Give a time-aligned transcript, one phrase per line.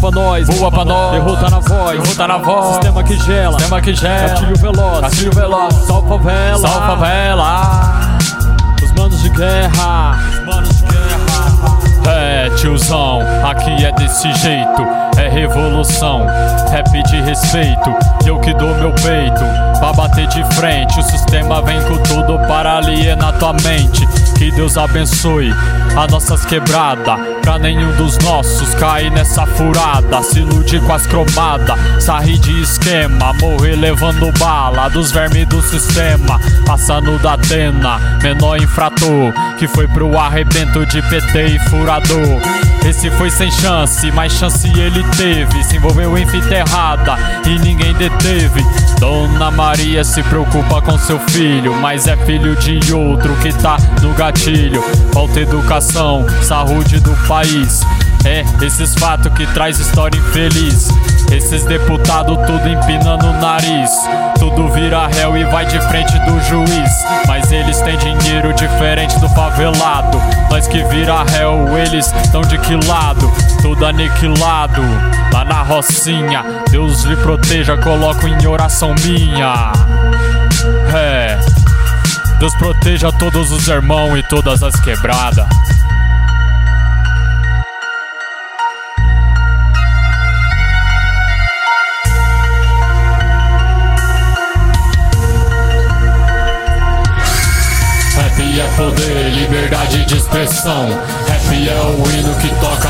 [0.00, 1.12] pra nós, voa pra nós.
[1.12, 2.74] Derrota na voz, derrota na voz.
[2.74, 4.28] Sistema que gela, sistema que gela.
[4.28, 5.74] Gatilho veloz, gatilho veloz.
[5.74, 8.18] Salve favela, salve favela.
[8.82, 11.00] Os manos de guerra, os manos de guerra.
[12.08, 14.82] É, tiozão, aqui é desse jeito.
[15.18, 16.26] É revolução,
[16.70, 17.94] rap de respeito.
[18.24, 19.44] Eu que dou meu peito
[19.78, 20.98] pra bater de frente.
[20.98, 24.08] O sistema vem com tudo para alienar tua mente.
[24.40, 25.52] Que Deus abençoe
[25.94, 27.20] as nossas quebradas.
[27.42, 30.22] Pra nenhum dos nossos cair nessa furada.
[30.22, 30.40] Se
[30.80, 33.34] com as cromadas, sair de esquema.
[33.34, 36.40] Morrer levando bala dos vermes do sistema.
[36.64, 39.30] Passando da Atena, menor infrator.
[39.58, 42.69] Que foi pro arrebento de PT e furador.
[42.84, 45.62] Esse foi sem chance, mas chance ele teve.
[45.64, 48.62] Se envolveu em fita errada e ninguém deteve.
[48.98, 54.12] Dona Maria se preocupa com seu filho, mas é filho de outro que tá no
[54.14, 54.82] gatilho.
[55.12, 57.80] Falta educação, saúde do país.
[58.24, 60.88] É, esses fatos que traz história infeliz.
[61.32, 63.90] Esses deputados tudo empinando o nariz.
[64.38, 66.90] Tudo vira réu e vai de frente do juiz.
[67.26, 70.19] Mas eles têm dinheiro diferente do favelado.
[70.60, 73.32] Nós que vira réu, eles estão de que lado?
[73.62, 74.82] Tudo aniquilado.
[75.32, 79.72] Lá na Rocinha, Deus lhe proteja, coloco em oração minha.
[80.94, 81.38] É.
[82.38, 85.46] Deus proteja todos os irmãos e todas as quebradas.
[100.44, 100.88] Expressão.
[101.26, 102.89] Rap é o hino que toca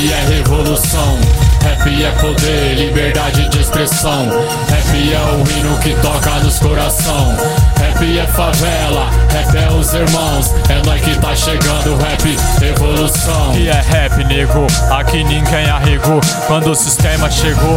[0.00, 1.18] rap é revolução.
[1.62, 4.28] Rap é poder, liberdade de expressão.
[4.68, 7.36] Rap é o hino que toca nos coração.
[7.78, 10.54] Rap é favela, rap é os irmãos.
[10.70, 13.54] É nós que tá chegando, rap, evolução.
[13.54, 16.20] E é rap, nego, aqui ninguém arregou.
[16.46, 17.74] Quando o sistema chegou,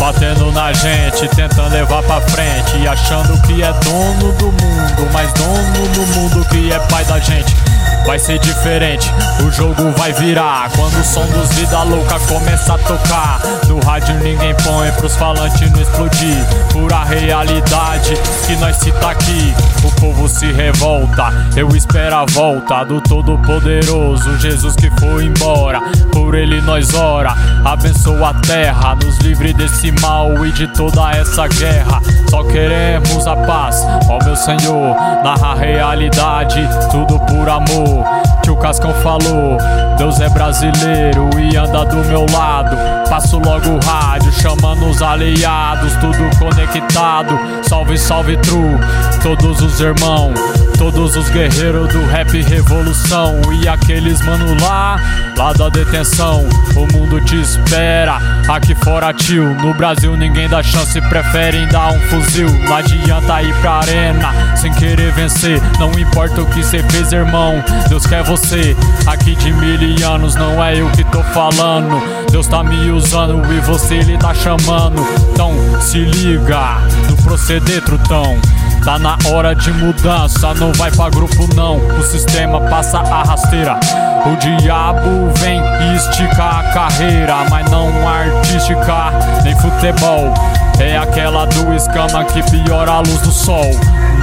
[0.00, 2.78] batendo na gente, tentando levar pra frente.
[2.78, 7.18] E achando que é dono do mundo, mas dono do mundo que é pai da
[7.18, 7.54] gente
[8.04, 9.10] vai ser diferente.
[9.44, 13.40] O jogo vai virar quando o som dos Vida Louca começa a tocar.
[13.66, 16.44] No rádio ninguém põe pros falantes não explodir.
[16.70, 18.14] Pura realidade
[18.46, 19.54] que nós cita aqui.
[19.82, 24.38] O povo se revolta, eu espero a volta do Todo-Poderoso.
[24.38, 25.80] Jesus que foi embora,
[26.12, 27.34] por ele nós ora.
[27.64, 32.00] Abençoa a terra, nos livre desse mal e de toda essa guerra.
[32.28, 34.94] Só queremos a paz, ó meu Senhor.
[35.22, 36.60] Narra a realidade,
[36.90, 37.93] tudo por amor
[38.42, 39.56] que o Cascão falou.
[39.98, 42.76] Deus é brasileiro e anda do meu lado.
[43.08, 47.38] Passo logo o rádio, chamando os aliados, tudo conectado.
[47.62, 48.78] Salve, salve, true,
[49.22, 50.38] todos os irmãos.
[50.78, 54.96] Todos os guerreiros do rap revolução E aqueles mano lá,
[55.36, 56.46] lá da detenção.
[56.76, 58.18] O mundo te espera,
[58.48, 62.48] aqui fora tio No Brasil ninguém dá chance, preferem dar um fuzil.
[62.64, 65.60] Não adianta ir pra arena, sem querer vencer.
[65.78, 68.76] Não importa o que cê fez irmão, Deus quer você.
[69.06, 69.74] Aqui de mil
[70.08, 72.00] anos, não é eu que tô falando.
[72.30, 75.06] Deus tá me usando e você ele tá chamando.
[75.32, 78.38] Então se liga no proceder trutão
[78.82, 81.76] Tá na hora de mudança, não vai pra grupo não.
[81.76, 83.78] O sistema passa a rasteira.
[84.26, 85.62] O diabo vem
[85.94, 89.10] esticar a carreira, mas não artística,
[89.42, 90.32] nem futebol.
[90.78, 93.70] É aquela do escama que piora a luz do sol.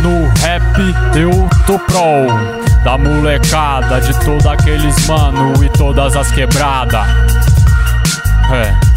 [0.02, 0.64] No rap
[1.16, 2.62] eu tô pro.
[2.84, 7.06] Da molecada, de todos aqueles mano e todas as quebradas.
[8.52, 8.91] É.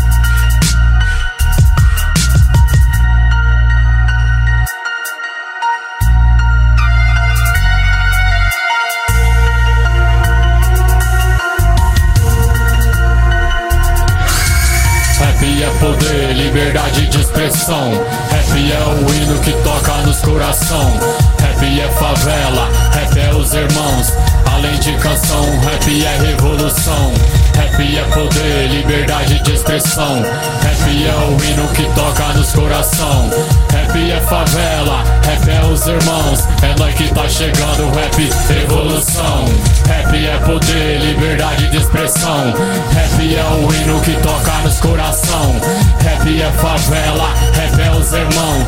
[15.81, 17.93] poder, liberdade de expressão.
[18.31, 20.93] Rap é o hino que toca nos coração.
[21.41, 24.13] Rap é favela, rap é os irmãos.
[24.53, 27.13] Além de canção, rap é revolução.
[27.57, 30.23] Rap é poder, liberdade de expressão.
[30.23, 33.31] Rap é o hino que toca nos coração.
[33.73, 36.49] Rap é favela, rap é os irmãos.
[36.63, 36.74] É
[37.15, 39.45] tá chegando, rap, revolução.
[39.87, 42.53] Rap é poder, liberdade de expressão.
[42.93, 45.61] Rap é o hino que toca nos coração.
[46.03, 48.67] Rap é favela, rap é os irmãos.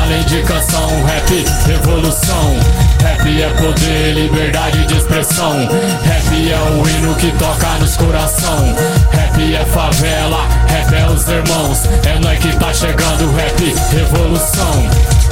[0.00, 2.56] Além de canção, rap, revolução.
[3.02, 5.68] Rap é poder, liberdade de expressão.
[6.04, 8.74] Rap é o hino que toca nos coração.
[9.10, 11.84] Rap é favela, rap é os irmãos.
[12.06, 15.27] É nós que tá chegando, rap, revolução.